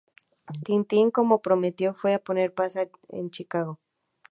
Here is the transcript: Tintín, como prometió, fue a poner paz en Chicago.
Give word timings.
Tintín, 0.63 1.11
como 1.11 1.43
prometió, 1.43 1.93
fue 1.93 2.15
a 2.15 2.23
poner 2.23 2.55
paz 2.55 2.75
en 2.75 3.29
Chicago. 3.29 3.77